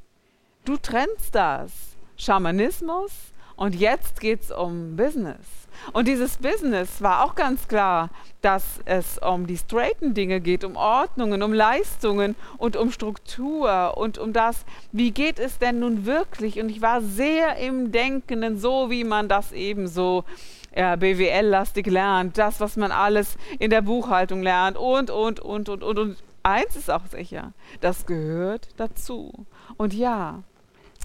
du 0.65 0.75
trennst 0.75 1.33
das. 1.33 1.71
Schamanismus 2.17 3.13
und 3.59 3.75
jetzt 3.75 4.21
geht 4.21 4.41
es 4.41 4.51
um 4.51 4.95
Business. 4.95 5.45
Und 5.91 6.07
dieses 6.07 6.37
Business 6.37 7.01
war 7.01 7.25
auch 7.25 7.35
ganz 7.35 7.67
klar, 7.67 8.09
dass 8.41 8.63
es 8.85 9.17
um 9.17 9.47
die 9.47 9.57
straighten 9.57 10.13
Dinge 10.13 10.39
geht, 10.39 10.63
um 10.63 10.77
Ordnungen, 10.77 11.43
um 11.43 11.51
Leistungen 11.51 12.35
und 12.57 12.77
um 12.77 12.89
Struktur 12.89 13.97
und 13.97 14.17
um 14.17 14.31
das, 14.31 14.63
wie 14.93 15.11
geht 15.11 15.39
es 15.39 15.57
denn 15.57 15.79
nun 15.79 16.05
wirklich? 16.05 16.61
Und 16.61 16.69
ich 16.69 16.81
war 16.81 17.01
sehr 17.01 17.57
im 17.57 17.91
Denkenden, 17.91 18.57
so 18.57 18.89
wie 18.89 19.03
man 19.03 19.27
das 19.27 19.51
eben 19.51 19.87
so 19.87 20.23
äh, 20.71 20.95
BWL-lastig 20.95 21.87
lernt, 21.87 22.37
das, 22.37 22.61
was 22.61 22.77
man 22.77 22.93
alles 22.93 23.37
in 23.59 23.71
der 23.71 23.81
Buchhaltung 23.81 24.41
lernt 24.41 24.77
und, 24.77 25.09
und, 25.09 25.41
und, 25.41 25.67
und, 25.67 25.83
und. 25.83 25.99
Und 25.99 26.17
eins 26.43 26.77
ist 26.77 26.89
auch 26.89 27.07
sicher, 27.07 27.51
das 27.81 28.05
gehört 28.05 28.69
dazu. 28.77 29.45
Und 29.75 29.93
ja, 29.93 30.43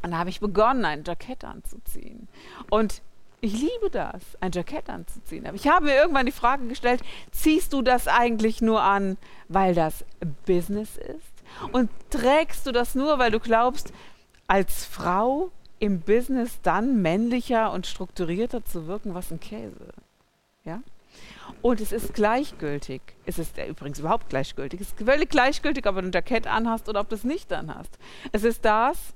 dann 0.04 0.18
habe 0.18 0.28
ich 0.28 0.40
begonnen, 0.40 0.84
ein 0.84 1.02
Jackett 1.02 1.44
anzuziehen. 1.44 2.28
Und 2.68 3.00
ich 3.40 3.54
liebe 3.54 3.88
das, 3.90 4.22
ein 4.40 4.52
Jackett 4.52 4.90
anzuziehen. 4.90 5.46
Aber 5.46 5.56
ich 5.56 5.66
habe 5.66 5.86
mir 5.86 5.94
irgendwann 5.94 6.26
die 6.26 6.32
Frage 6.32 6.66
gestellt, 6.66 7.02
ziehst 7.30 7.72
du 7.72 7.80
das 7.80 8.06
eigentlich 8.06 8.60
nur 8.60 8.82
an, 8.82 9.16
weil 9.48 9.74
das 9.74 10.04
Business 10.44 10.98
ist? 10.98 11.72
Und 11.72 11.90
trägst 12.10 12.66
du 12.66 12.72
das 12.72 12.94
nur, 12.94 13.18
weil 13.18 13.30
du 13.30 13.40
glaubst, 13.40 13.94
als 14.46 14.84
Frau 14.84 15.50
im 15.78 16.00
Business 16.00 16.58
dann 16.62 17.00
männlicher 17.00 17.72
und 17.72 17.86
strukturierter 17.86 18.62
zu 18.64 18.86
wirken? 18.86 19.14
Was 19.14 19.30
ein 19.30 19.40
Käse. 19.40 19.94
Ja? 20.64 20.82
Und 21.62 21.80
es 21.80 21.92
ist 21.92 22.12
gleichgültig. 22.12 23.00
Es 23.24 23.38
ist 23.38 23.56
äh, 23.56 23.68
übrigens 23.68 24.00
überhaupt 24.00 24.28
gleichgültig. 24.28 24.82
Es 24.82 24.88
ist 24.88 24.98
völlig 24.98 25.30
gleichgültig, 25.30 25.86
ob 25.86 25.94
du 25.94 26.02
ein 26.02 26.12
Jackett 26.12 26.46
anhast 26.46 26.90
oder 26.90 27.00
ob 27.00 27.08
du 27.08 27.14
es 27.14 27.24
nicht 27.24 27.50
anhast. 27.54 27.98
Es 28.32 28.44
ist 28.44 28.66
das, 28.66 29.14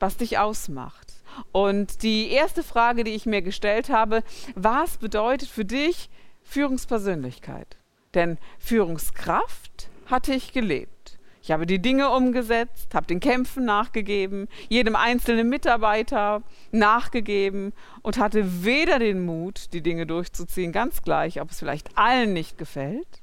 was 0.00 0.16
dich 0.16 0.38
ausmacht. 0.38 1.12
Und 1.52 2.02
die 2.02 2.30
erste 2.30 2.62
Frage, 2.62 3.04
die 3.04 3.12
ich 3.12 3.26
mir 3.26 3.42
gestellt 3.42 3.88
habe, 3.88 4.24
was 4.56 4.98
bedeutet 4.98 5.48
für 5.48 5.64
dich 5.64 6.10
Führungspersönlichkeit? 6.42 7.76
Denn 8.14 8.38
Führungskraft 8.58 9.88
hatte 10.06 10.34
ich 10.34 10.52
gelebt. 10.52 11.18
Ich 11.42 11.50
habe 11.50 11.66
die 11.66 11.80
Dinge 11.80 12.10
umgesetzt, 12.10 12.94
habe 12.94 13.06
den 13.06 13.20
Kämpfen 13.20 13.64
nachgegeben, 13.64 14.48
jedem 14.68 14.94
einzelnen 14.94 15.48
Mitarbeiter 15.48 16.42
nachgegeben 16.70 17.72
und 18.02 18.18
hatte 18.18 18.64
weder 18.64 18.98
den 18.98 19.24
Mut, 19.24 19.72
die 19.72 19.80
Dinge 19.80 20.06
durchzuziehen, 20.06 20.72
ganz 20.72 21.02
gleich, 21.02 21.40
ob 21.40 21.50
es 21.50 21.58
vielleicht 21.58 21.96
allen 21.96 22.34
nicht 22.34 22.58
gefällt, 22.58 23.22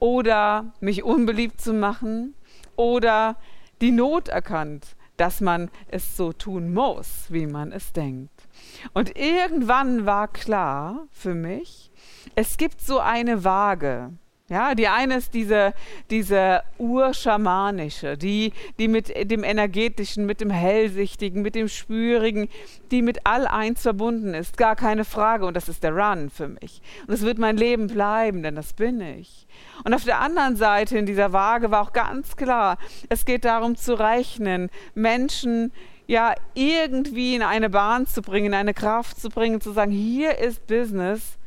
oder 0.00 0.72
mich 0.80 1.04
unbeliebt 1.04 1.60
zu 1.60 1.72
machen, 1.72 2.34
oder 2.74 3.36
die 3.80 3.92
Not 3.92 4.28
erkannt, 4.28 4.96
dass 5.20 5.42
man 5.42 5.70
es 5.88 6.16
so 6.16 6.32
tun 6.32 6.72
muss, 6.72 7.26
wie 7.28 7.46
man 7.46 7.72
es 7.72 7.92
denkt. 7.92 8.48
Und 8.94 9.18
irgendwann 9.18 10.06
war 10.06 10.28
klar 10.28 11.06
für 11.10 11.34
mich, 11.34 11.90
es 12.34 12.56
gibt 12.56 12.80
so 12.80 13.00
eine 13.00 13.44
Waage. 13.44 14.12
Ja, 14.50 14.74
die 14.74 14.88
eine 14.88 15.14
ist 15.14 15.32
diese, 15.32 15.74
diese 16.10 16.64
urschamanische, 16.76 18.18
die, 18.18 18.52
die 18.80 18.88
mit 18.88 19.30
dem 19.30 19.44
energetischen, 19.44 20.26
mit 20.26 20.40
dem 20.40 20.50
hellsichtigen, 20.50 21.40
mit 21.40 21.54
dem 21.54 21.68
spürigen, 21.68 22.48
die 22.90 23.00
mit 23.00 23.20
all 23.22 23.46
eins 23.46 23.82
verbunden 23.82 24.34
ist, 24.34 24.56
gar 24.56 24.74
keine 24.74 25.04
Frage. 25.04 25.46
Und 25.46 25.56
das 25.56 25.68
ist 25.68 25.84
der 25.84 25.94
Run 25.94 26.30
für 26.30 26.48
mich. 26.48 26.82
Und 27.06 27.14
es 27.14 27.22
wird 27.22 27.38
mein 27.38 27.56
Leben 27.56 27.86
bleiben, 27.86 28.42
denn 28.42 28.56
das 28.56 28.72
bin 28.72 29.00
ich. 29.00 29.46
Und 29.84 29.94
auf 29.94 30.02
der 30.02 30.18
anderen 30.18 30.56
Seite 30.56 30.98
in 30.98 31.06
dieser 31.06 31.32
Waage 31.32 31.70
war 31.70 31.82
auch 31.82 31.92
ganz 31.92 32.34
klar, 32.34 32.76
es 33.08 33.24
geht 33.24 33.44
darum 33.44 33.76
zu 33.76 33.94
rechnen, 33.94 34.68
Menschen 34.96 35.70
ja 36.08 36.34
irgendwie 36.54 37.36
in 37.36 37.42
eine 37.42 37.70
Bahn 37.70 38.08
zu 38.08 38.20
bringen, 38.20 38.46
in 38.46 38.54
eine 38.54 38.74
Kraft 38.74 39.20
zu 39.20 39.28
bringen, 39.28 39.60
zu 39.60 39.70
sagen, 39.70 39.92
hier 39.92 40.38
ist 40.38 40.66
Business. 40.66 41.38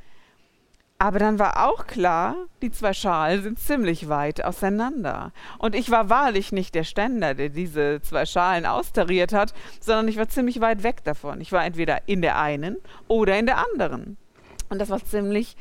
Aber 1.03 1.19
dann 1.19 1.38
war 1.38 1.67
auch 1.67 1.86
klar, 1.86 2.33
die 2.62 2.72
zwei 2.72 2.93
Schalen 2.93 3.43
sind 3.43 3.60
ziemlich 3.60 4.07
weit 4.07 4.45
auseinander. 4.45 5.33
Und 5.57 5.75
ich 5.75 5.91
war 5.91 6.10
wahrlich 6.10 6.53
nicht 6.53 6.75
der 6.75 6.86
Ständer, 6.86 7.33
der 7.33 7.50
diese 7.50 8.00
zwei 8.01 8.25
Schalen 8.25 8.65
austariert 8.65 9.33
hat, 9.33 9.53
sondern 9.81 10.07
ich 10.07 10.15
war 10.15 10.29
ziemlich 10.29 10.62
weit 10.62 10.83
weg 10.83 11.03
davon. 11.03 11.41
Ich 11.41 11.51
war 11.51 11.65
entweder 11.65 12.07
in 12.07 12.22
der 12.22 12.39
einen 12.39 12.77
oder 13.10 13.38
in 13.38 13.48
der 13.48 13.57
anderen. 13.57 14.15
Und 14.69 14.79
das 14.79 14.89
war 14.89 15.03
ziemlich 15.03 15.57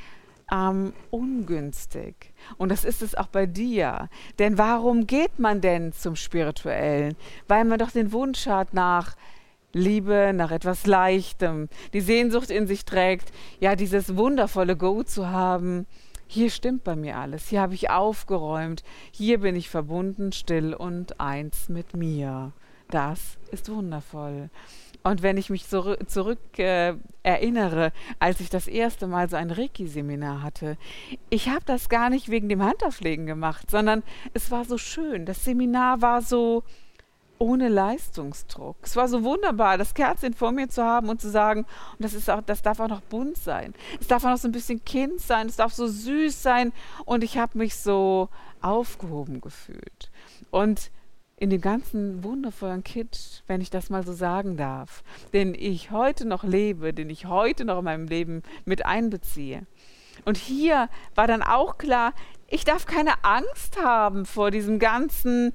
ähm, 0.52 0.92
ungünstig. 1.11 2.14
Und 2.56 2.68
das 2.68 2.84
ist 2.84 3.02
es 3.02 3.16
auch 3.16 3.26
bei 3.26 3.46
dir. 3.46 4.11
Denn 4.38 4.58
warum 4.58 5.08
geht 5.08 5.40
man 5.40 5.61
denn 5.61 5.92
zum 5.92 6.14
Spirituellen? 6.14 7.16
Weil 7.49 7.64
man 7.64 7.80
doch 7.80 7.90
den 7.90 8.12
Wunsch 8.12 8.46
hat 8.46 8.75
nach 8.75 9.16
Liebe, 9.73 10.33
nach 10.35 10.50
etwas 10.50 10.87
Leichtem, 10.87 11.69
die 11.93 12.00
Sehnsucht 12.00 12.50
in 12.50 12.67
sich 12.67 12.85
trägt, 12.85 13.33
ja, 13.61 13.76
dieses 13.76 14.17
wundervolle 14.17 14.76
Go 14.76 15.02
zu 15.02 15.29
haben, 15.29 15.87
Hier 16.33 16.49
stimmt 16.49 16.83
bei 16.83 16.97
mir 16.97 17.19
alles, 17.19 17.49
hier 17.49 17.61
habe 17.61 17.75
ich 17.75 17.91
aufgeräumt, 17.91 18.83
hier 19.11 19.41
bin 19.41 19.55
ich 19.55 19.69
verbunden, 19.69 20.33
still 20.33 20.73
und 20.73 21.21
eins 21.21 21.69
mit 21.69 21.95
mir. 21.95 22.52
Das 22.88 23.37
ist 23.50 23.69
wundervoll. 23.71 24.49
Und 25.02 25.23
wenn 25.23 25.37
ich 25.37 25.50
mich 25.50 25.69
zurück, 25.69 26.09
zurück 26.09 26.38
äh, 26.59 26.95
erinnere, 27.23 27.93
als 28.19 28.41
ich 28.41 28.49
das 28.49 28.67
erste 28.67 29.07
Mal 29.07 29.29
so 29.29 29.37
ein 29.37 29.50
Reiki-Seminar 29.50 30.43
hatte, 30.43 30.79
ich 31.29 31.50
habe 31.50 31.67
das 31.67 31.91
gar 31.91 32.09
nicht 32.09 32.31
wegen 32.31 32.49
dem 32.49 32.62
Handauflegen 32.62 33.26
gemacht, 33.26 33.71
sondern 33.71 34.02
es 34.33 34.50
war 34.50 34.64
so 34.64 34.79
schön. 34.79 35.26
Das 35.26 35.45
Seminar 35.45 36.00
war 36.00 36.23
so 36.23 36.62
ohne 37.42 37.68
Leistungsdruck. 37.68 38.76
Es 38.82 38.94
war 38.94 39.08
so 39.08 39.25
wunderbar, 39.25 39.76
das 39.76 39.94
Kerzchen 39.94 40.32
vor 40.32 40.52
mir 40.52 40.68
zu 40.68 40.84
haben 40.84 41.08
und 41.08 41.20
zu 41.20 41.28
sagen, 41.28 41.66
und 41.99 42.04
das 42.04 42.14
ist 42.14 42.30
auch, 42.30 42.40
das 42.40 42.62
darf 42.62 42.78
auch 42.78 42.88
noch 42.88 43.00
bunt 43.00 43.37
sein. 43.37 43.75
Es 44.00 44.06
darf 44.06 44.25
auch 44.25 44.30
noch 44.30 44.38
so 44.38 44.46
ein 44.46 44.52
bisschen 44.52 44.84
Kind 44.84 45.20
sein, 45.20 45.49
es 45.49 45.56
darf 45.56 45.75
so 45.75 45.88
süß 45.88 46.40
sein 46.40 46.72
und 47.04 47.25
ich 47.25 47.38
habe 47.38 47.58
mich 47.58 47.75
so 47.75 48.28
aufgehoben 48.61 49.40
gefühlt. 49.40 50.12
Und 50.52 50.92
in 51.37 51.50
dem 51.50 51.61
ganzen 51.61 52.22
wundervollen 52.22 52.84
Kitsch, 52.84 53.40
wenn 53.49 53.61
ich 53.61 53.70
das 53.70 53.90
mal 53.90 54.06
so 54.06 54.12
sagen 54.12 54.56
darf, 54.56 55.02
den 55.32 55.56
ich 55.56 55.90
heute 55.90 56.25
noch 56.25 56.44
lebe, 56.44 56.94
den 56.94 57.11
ich 57.11 57.26
heute 57.26 57.64
noch 57.64 57.80
in 57.80 57.84
meinem 57.84 58.06
Leben 58.06 58.44
mit 58.64 58.87
einbeziehe. 58.87 59.66
Und 60.25 60.37
hier 60.37 60.88
war 61.16 61.26
dann 61.26 61.42
auch 61.42 61.76
klar, 61.76 62.12
ich 62.46 62.64
darf 62.64 62.87
keine 62.87 63.25
Angst 63.25 63.82
haben 63.82 64.26
vor 64.26 64.52
diesem 64.52 64.78
ganzen 64.78 65.52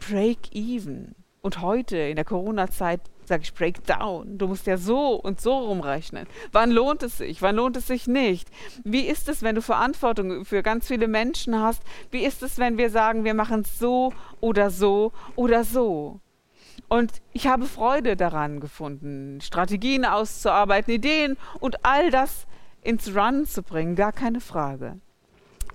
Break-Even. 0.00 1.14
Und 1.40 1.60
heute 1.62 1.96
in 1.96 2.16
der 2.16 2.24
Corona-Zeit 2.24 3.00
sage 3.24 3.42
ich 3.42 3.54
Breakdown. 3.54 4.38
Du 4.38 4.48
musst 4.48 4.66
ja 4.66 4.76
so 4.76 5.14
und 5.14 5.40
so 5.40 5.56
rumrechnen. 5.56 6.26
Wann 6.50 6.70
lohnt 6.70 7.02
es 7.02 7.18
sich? 7.18 7.42
Wann 7.42 7.56
lohnt 7.56 7.76
es 7.76 7.86
sich 7.86 8.06
nicht? 8.06 8.48
Wie 8.84 9.06
ist 9.06 9.28
es, 9.28 9.42
wenn 9.42 9.54
du 9.54 9.62
Verantwortung 9.62 10.44
für 10.44 10.62
ganz 10.62 10.88
viele 10.88 11.06
Menschen 11.06 11.60
hast? 11.60 11.82
Wie 12.10 12.24
ist 12.24 12.42
es, 12.42 12.58
wenn 12.58 12.78
wir 12.78 12.90
sagen, 12.90 13.24
wir 13.24 13.34
machen 13.34 13.60
es 13.60 13.78
so 13.78 14.12
oder 14.40 14.70
so 14.70 15.12
oder 15.36 15.62
so? 15.62 16.20
Und 16.88 17.12
ich 17.32 17.46
habe 17.46 17.66
Freude 17.66 18.16
daran 18.16 18.60
gefunden, 18.60 19.40
Strategien 19.40 20.04
auszuarbeiten, 20.04 20.94
Ideen 20.94 21.36
und 21.60 21.84
all 21.84 22.10
das 22.10 22.46
ins 22.82 23.14
Run 23.14 23.44
zu 23.44 23.62
bringen, 23.62 23.94
gar 23.94 24.12
keine 24.12 24.40
Frage. 24.40 24.98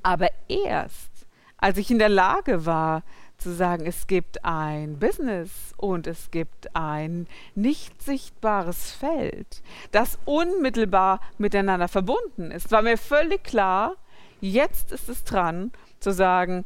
Aber 0.02 0.30
erst, 0.48 1.28
als 1.58 1.78
ich 1.78 1.92
in 1.92 2.00
der 2.00 2.10
Lage 2.10 2.66
war, 2.66 3.04
zu 3.44 3.54
sagen, 3.54 3.86
es 3.86 4.08
gibt 4.08 4.44
ein 4.46 4.98
Business 4.98 5.74
und 5.78 6.08
es 6.08 6.32
gibt 6.32 6.76
ein 6.76 7.28
nicht 7.56 8.02
sichtbares 8.02 8.92
Feld, 8.92 9.62
das 9.92 10.18
unmittelbar 10.26 11.20
miteinander 11.38 11.88
verbunden 11.88 12.52
ist, 12.52 12.72
war 12.72 12.82
mir 12.82 12.98
völlig 12.98 13.44
klar, 13.44 13.96
jetzt 14.40 14.92
ist 14.92 15.10
es 15.10 15.24
dran 15.24 15.72
zu 16.00 16.12
sagen, 16.12 16.66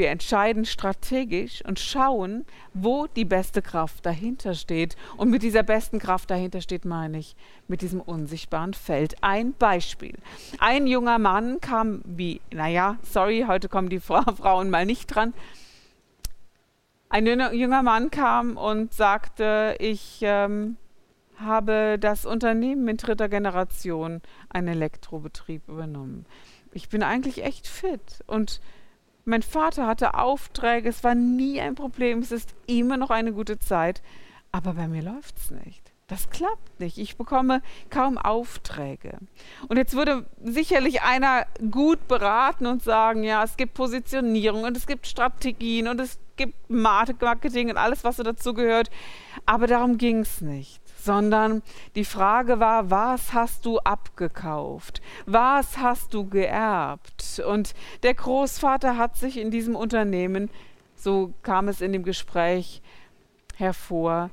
wir 0.00 0.08
entscheiden 0.08 0.64
strategisch 0.64 1.62
und 1.66 1.78
schauen, 1.78 2.46
wo 2.72 3.06
die 3.06 3.26
beste 3.26 3.60
Kraft 3.60 4.06
dahinter 4.06 4.54
steht. 4.54 4.96
Und 5.18 5.28
mit 5.28 5.42
dieser 5.42 5.62
besten 5.62 5.98
Kraft 5.98 6.30
dahinter 6.30 6.62
steht, 6.62 6.86
meine 6.86 7.18
ich, 7.18 7.36
mit 7.68 7.82
diesem 7.82 8.00
unsichtbaren 8.00 8.72
Feld. 8.72 9.22
Ein 9.22 9.52
Beispiel. 9.52 10.14
Ein 10.58 10.86
junger 10.86 11.18
Mann 11.18 11.60
kam 11.60 12.00
wie, 12.06 12.40
naja, 12.50 12.96
sorry, 13.02 13.44
heute 13.46 13.68
kommen 13.68 13.90
die 13.90 14.00
Frauen 14.00 14.70
mal 14.70 14.86
nicht 14.86 15.14
dran, 15.14 15.34
ein 17.10 17.26
junger 17.26 17.82
Mann 17.82 18.10
kam 18.10 18.56
und 18.56 18.94
sagte, 18.94 19.76
ich 19.78 20.20
ähm, 20.22 20.76
habe 21.38 21.98
das 21.98 22.24
Unternehmen 22.24 22.86
in 22.88 22.96
dritter 22.96 23.28
Generation, 23.28 24.22
einen 24.48 24.68
Elektrobetrieb 24.68 25.68
übernommen. 25.68 26.24
Ich 26.72 26.88
bin 26.88 27.02
eigentlich 27.02 27.42
echt 27.44 27.66
fit 27.66 28.22
und 28.26 28.60
mein 29.24 29.42
Vater 29.42 29.86
hatte 29.86 30.14
Aufträge, 30.14 30.88
es 30.88 31.04
war 31.04 31.14
nie 31.14 31.60
ein 31.60 31.74
Problem, 31.74 32.20
es 32.20 32.32
ist 32.32 32.54
immer 32.66 32.96
noch 32.96 33.10
eine 33.10 33.32
gute 33.32 33.58
Zeit, 33.58 34.02
aber 34.52 34.74
bei 34.74 34.88
mir 34.88 35.02
läuft 35.02 35.36
es 35.36 35.50
nicht. 35.50 35.92
Das 36.06 36.28
klappt 36.28 36.80
nicht. 36.80 36.98
Ich 36.98 37.16
bekomme 37.16 37.62
kaum 37.88 38.18
Aufträge. 38.18 39.18
Und 39.68 39.76
jetzt 39.76 39.94
würde 39.94 40.26
sicherlich 40.42 41.02
einer 41.02 41.46
gut 41.70 42.08
beraten 42.08 42.66
und 42.66 42.82
sagen, 42.82 43.22
ja, 43.22 43.44
es 43.44 43.56
gibt 43.56 43.74
Positionierung 43.74 44.64
und 44.64 44.76
es 44.76 44.88
gibt 44.88 45.06
Strategien 45.06 45.86
und 45.86 46.00
es 46.00 46.18
gibt 46.40 46.70
Marketing 46.70 47.68
und 47.68 47.76
alles, 47.76 48.02
was 48.02 48.16
so 48.16 48.22
dazu 48.22 48.54
gehört. 48.54 48.90
Aber 49.44 49.66
darum 49.66 49.98
ging 49.98 50.20
es 50.20 50.40
nicht, 50.40 50.80
sondern 50.98 51.62
die 51.96 52.06
Frage 52.06 52.60
war, 52.60 52.90
was 52.90 53.34
hast 53.34 53.66
du 53.66 53.78
abgekauft? 53.80 55.02
Was 55.26 55.76
hast 55.76 56.14
du 56.14 56.26
geerbt? 56.26 57.42
Und 57.46 57.74
der 58.02 58.14
Großvater 58.14 58.96
hat 58.96 59.18
sich 59.18 59.36
in 59.36 59.50
diesem 59.50 59.76
Unternehmen, 59.76 60.48
so 60.96 61.34
kam 61.42 61.68
es 61.68 61.82
in 61.82 61.92
dem 61.92 62.04
Gespräch 62.04 62.80
hervor, 63.56 64.30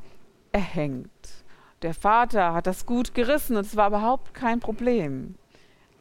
erhängt. 0.53 1.09
Der 1.81 1.93
Vater 1.93 2.53
hat 2.53 2.67
das 2.67 2.85
gut 2.85 3.13
gerissen 3.13 3.57
und 3.57 3.65
es 3.65 3.75
war 3.75 3.89
überhaupt 3.89 4.33
kein 4.33 4.61
Problem. 4.61 5.35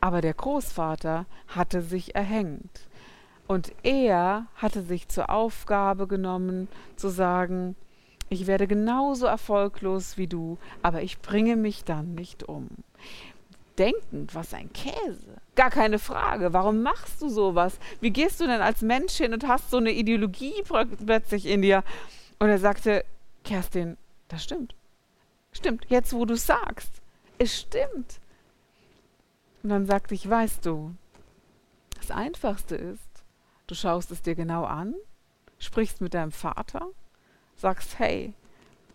Aber 0.00 0.20
der 0.20 0.34
Großvater 0.34 1.26
hatte 1.48 1.82
sich 1.82 2.14
erhängt. 2.14 2.86
Und 3.46 3.72
er 3.82 4.46
hatte 4.56 4.82
sich 4.82 5.08
zur 5.08 5.30
Aufgabe 5.30 6.06
genommen, 6.06 6.68
zu 6.96 7.08
sagen, 7.08 7.76
ich 8.28 8.46
werde 8.46 8.66
genauso 8.66 9.26
erfolglos 9.26 10.16
wie 10.16 10.26
du, 10.26 10.58
aber 10.82 11.02
ich 11.02 11.20
bringe 11.20 11.56
mich 11.56 11.84
dann 11.84 12.14
nicht 12.14 12.42
um. 12.42 12.68
Denkend, 13.78 14.34
was 14.34 14.54
ein 14.54 14.72
Käse. 14.72 15.36
Gar 15.54 15.70
keine 15.70 15.98
Frage. 15.98 16.52
Warum 16.52 16.82
machst 16.82 17.22
du 17.22 17.28
sowas? 17.28 17.78
Wie 18.00 18.10
gehst 18.10 18.40
du 18.40 18.46
denn 18.46 18.62
als 18.62 18.80
Mensch 18.80 19.14
hin 19.14 19.32
und 19.32 19.46
hast 19.46 19.70
so 19.70 19.76
eine 19.76 19.92
Ideologie 19.92 20.62
plötzlich 21.04 21.46
in 21.46 21.62
dir? 21.62 21.84
Und 22.38 22.48
er 22.48 22.58
sagte, 22.58 23.04
Kerstin, 23.44 23.96
das 24.28 24.42
stimmt. 24.42 24.74
Stimmt, 25.52 25.86
jetzt 25.88 26.12
wo 26.12 26.24
du 26.24 26.34
es 26.34 26.46
sagst. 26.46 27.00
Es 27.38 27.60
stimmt. 27.60 28.18
Und 29.62 29.70
dann 29.70 29.86
sagte 29.86 30.14
ich, 30.14 30.28
weißt 30.28 30.64
du, 30.66 30.94
das 31.98 32.10
Einfachste 32.10 32.76
ist, 32.76 33.05
Du 33.66 33.74
schaust 33.74 34.12
es 34.12 34.22
dir 34.22 34.36
genau 34.36 34.64
an, 34.64 34.94
sprichst 35.58 36.00
mit 36.00 36.14
deinem 36.14 36.30
Vater, 36.30 36.86
sagst, 37.56 37.98
hey, 37.98 38.32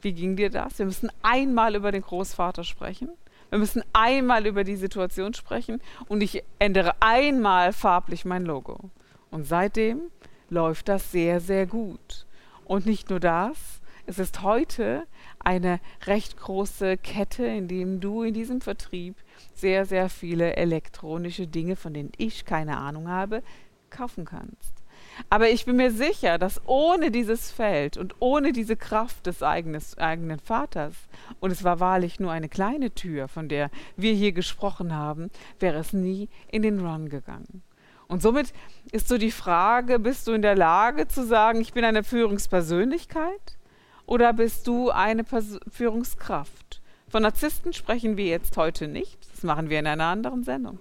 wie 0.01 0.13
ging 0.13 0.37
dir 0.37 0.49
das? 0.49 0.79
Wir 0.79 0.85
müssen 0.85 1.11
einmal 1.21 1.75
über 1.75 1.91
den 1.91 2.01
Großvater 2.01 2.63
sprechen. 2.63 3.09
Wir 3.49 3.59
müssen 3.59 3.83
einmal 3.91 4.47
über 4.47 4.63
die 4.63 4.77
Situation 4.77 5.33
sprechen 5.33 5.81
und 6.07 6.21
ich 6.21 6.43
ändere 6.57 6.95
einmal 7.01 7.73
farblich 7.73 8.23
mein 8.23 8.45
Logo. 8.45 8.89
Und 9.29 9.43
seitdem 9.43 10.03
läuft 10.49 10.87
das 10.87 11.11
sehr, 11.11 11.41
sehr 11.41 11.65
gut. 11.65 12.25
Und 12.63 12.85
nicht 12.85 13.09
nur 13.09 13.19
das, 13.19 13.81
es 14.05 14.19
ist 14.19 14.41
heute 14.41 15.05
eine 15.39 15.81
recht 16.05 16.37
große 16.37 16.97
Kette, 16.97 17.45
in 17.45 17.67
dem 17.67 17.99
du 17.99 18.23
in 18.23 18.33
diesem 18.33 18.61
Vertrieb 18.61 19.15
sehr, 19.53 19.85
sehr 19.85 20.09
viele 20.09 20.55
elektronische 20.55 21.47
Dinge, 21.47 21.75
von 21.75 21.93
denen 21.93 22.13
ich 22.17 22.45
keine 22.45 22.77
Ahnung 22.77 23.09
habe, 23.09 23.43
kaufen 23.91 24.25
kannst. 24.25 24.81
Aber 25.29 25.49
ich 25.49 25.65
bin 25.65 25.75
mir 25.75 25.91
sicher, 25.91 26.37
dass 26.37 26.61
ohne 26.65 27.11
dieses 27.11 27.51
Feld 27.51 27.97
und 27.97 28.15
ohne 28.19 28.53
diese 28.53 28.75
Kraft 28.75 29.27
des 29.27 29.43
eigenes, 29.43 29.97
eigenen 29.97 30.39
Vaters, 30.39 30.95
und 31.39 31.51
es 31.51 31.63
war 31.63 31.79
wahrlich 31.79 32.19
nur 32.19 32.31
eine 32.31 32.49
kleine 32.49 32.91
Tür, 32.91 33.27
von 33.27 33.49
der 33.49 33.69
wir 33.97 34.13
hier 34.13 34.31
gesprochen 34.31 34.95
haben, 34.95 35.29
wäre 35.59 35.79
es 35.79 35.93
nie 35.93 36.29
in 36.51 36.61
den 36.61 36.85
Run 36.85 37.09
gegangen. 37.09 37.61
Und 38.07 38.21
somit 38.21 38.51
ist 38.91 39.07
so 39.07 39.17
die 39.17 39.31
Frage, 39.31 39.97
bist 39.99 40.27
du 40.27 40.33
in 40.33 40.41
der 40.41 40.55
Lage 40.55 41.07
zu 41.07 41.25
sagen, 41.25 41.61
ich 41.61 41.73
bin 41.73 41.85
eine 41.85 42.03
Führungspersönlichkeit 42.03 43.57
oder 44.05 44.33
bist 44.33 44.67
du 44.67 44.89
eine 44.89 45.23
Pers 45.23 45.59
Führungskraft? 45.69 46.81
Von 47.07 47.23
Narzissten 47.23 47.71
sprechen 47.73 48.17
wir 48.17 48.25
jetzt 48.25 48.57
heute 48.57 48.87
nicht, 48.87 49.17
das 49.33 49.43
machen 49.43 49.69
wir 49.69 49.79
in 49.79 49.87
einer 49.87 50.05
anderen 50.05 50.43
Sendung. 50.43 50.79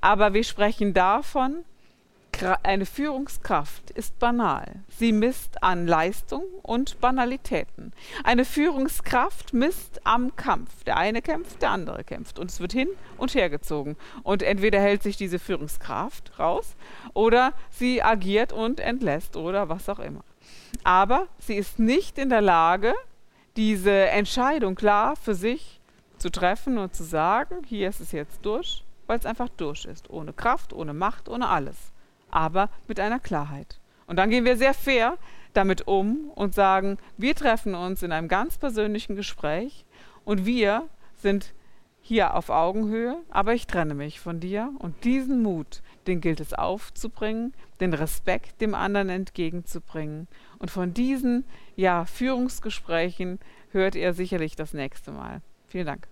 Aber 0.00 0.32
wir 0.32 0.44
sprechen 0.44 0.94
davon, 0.94 1.64
eine 2.62 2.86
Führungskraft 2.86 3.90
ist 3.90 4.18
banal. 4.18 4.80
Sie 4.88 5.12
misst 5.12 5.62
an 5.62 5.86
Leistung 5.86 6.42
und 6.62 7.00
Banalitäten. 7.00 7.92
Eine 8.24 8.44
Führungskraft 8.44 9.52
misst 9.52 10.00
am 10.04 10.34
Kampf. 10.34 10.82
Der 10.84 10.96
eine 10.96 11.22
kämpft, 11.22 11.62
der 11.62 11.70
andere 11.70 12.04
kämpft. 12.04 12.38
Und 12.38 12.50
es 12.50 12.60
wird 12.60 12.72
hin 12.72 12.88
und 13.16 13.34
her 13.34 13.48
gezogen. 13.48 13.96
Und 14.22 14.42
entweder 14.42 14.80
hält 14.80 15.02
sich 15.02 15.16
diese 15.16 15.38
Führungskraft 15.38 16.38
raus 16.38 16.74
oder 17.14 17.52
sie 17.70 18.02
agiert 18.02 18.52
und 18.52 18.80
entlässt 18.80 19.36
oder 19.36 19.68
was 19.68 19.88
auch 19.88 20.00
immer. 20.00 20.24
Aber 20.82 21.28
sie 21.38 21.54
ist 21.54 21.78
nicht 21.78 22.18
in 22.18 22.30
der 22.30 22.40
Lage, 22.40 22.94
diese 23.56 24.08
Entscheidung 24.08 24.74
klar 24.74 25.14
für 25.16 25.34
sich 25.34 25.80
zu 26.18 26.30
treffen 26.30 26.78
und 26.78 26.94
zu 26.94 27.04
sagen, 27.04 27.62
hier 27.66 27.88
ist 27.88 28.00
es 28.00 28.12
jetzt 28.12 28.44
durch, 28.44 28.84
weil 29.06 29.18
es 29.18 29.26
einfach 29.26 29.48
durch 29.50 29.84
ist. 29.84 30.10
Ohne 30.10 30.32
Kraft, 30.32 30.72
ohne 30.72 30.94
Macht, 30.94 31.28
ohne 31.28 31.48
alles 31.48 31.91
aber 32.32 32.68
mit 32.88 32.98
einer 32.98 33.20
Klarheit. 33.20 33.78
Und 34.06 34.16
dann 34.16 34.30
gehen 34.30 34.44
wir 34.44 34.56
sehr 34.56 34.74
fair 34.74 35.16
damit 35.52 35.86
um 35.86 36.30
und 36.34 36.54
sagen, 36.54 36.98
wir 37.16 37.34
treffen 37.34 37.74
uns 37.74 38.02
in 38.02 38.12
einem 38.12 38.28
ganz 38.28 38.58
persönlichen 38.58 39.16
Gespräch 39.16 39.84
und 40.24 40.46
wir 40.46 40.88
sind 41.16 41.52
hier 42.00 42.34
auf 42.34 42.50
Augenhöhe, 42.50 43.16
aber 43.30 43.54
ich 43.54 43.66
trenne 43.68 43.94
mich 43.94 44.18
von 44.18 44.40
dir 44.40 44.72
und 44.80 45.04
diesen 45.04 45.42
Mut, 45.42 45.82
den 46.08 46.20
gilt 46.20 46.40
es 46.40 46.52
aufzubringen, 46.52 47.54
den 47.80 47.94
Respekt 47.94 48.60
dem 48.60 48.74
anderen 48.74 49.08
entgegenzubringen. 49.08 50.26
Und 50.58 50.70
von 50.70 50.92
diesen 50.94 51.44
ja, 51.76 52.04
Führungsgesprächen 52.04 53.38
hört 53.70 53.94
ihr 53.94 54.14
sicherlich 54.14 54.56
das 54.56 54.74
nächste 54.74 55.12
Mal. 55.12 55.42
Vielen 55.68 55.86
Dank. 55.86 56.11